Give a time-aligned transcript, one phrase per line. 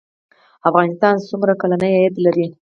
[0.69, 2.47] افغانستان څومره کلنی عاید لري؟